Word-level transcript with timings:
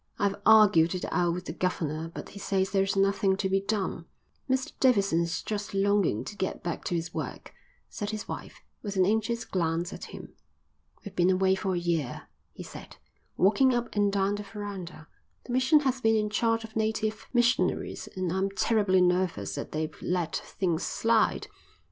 "I've 0.17 0.41
argued 0.47 0.95
it 0.95 1.05
out 1.11 1.35
with 1.35 1.45
the 1.45 1.53
governor, 1.53 2.09
but 2.11 2.29
he 2.29 2.39
says 2.39 2.71
there 2.71 2.81
is 2.81 2.95
nothing 2.95 3.37
to 3.37 3.47
be 3.47 3.61
done." 3.61 4.05
"Mr 4.49 4.71
Davidson's 4.79 5.43
just 5.43 5.75
longing 5.75 6.23
to 6.23 6.35
get 6.35 6.63
back 6.63 6.83
to 6.85 6.95
his 6.95 7.13
work," 7.13 7.53
said 7.87 8.09
his 8.09 8.27
wife, 8.27 8.61
with 8.81 8.95
an 8.95 9.05
anxious 9.05 9.45
glance 9.45 9.93
at 9.93 10.05
him. 10.05 10.33
"We've 11.05 11.15
been 11.15 11.29
away 11.29 11.53
for 11.53 11.75
a 11.75 11.77
year," 11.77 12.29
he 12.51 12.63
said, 12.63 12.97
walking 13.37 13.75
up 13.75 13.95
and 13.95 14.11
down 14.11 14.33
the 14.33 14.41
verandah. 14.43 15.07
"The 15.45 15.53
mission 15.53 15.81
has 15.81 16.01
been 16.01 16.15
in 16.15 16.31
charge 16.31 16.63
of 16.63 16.75
native 16.75 17.27
missionaries 17.31 18.09
and 18.15 18.33
I'm 18.33 18.49
terribly 18.49 19.01
nervous 19.01 19.53
that 19.53 19.71
they've 19.71 19.95
let 20.01 20.35
things 20.35 20.81
slide. 20.81 21.47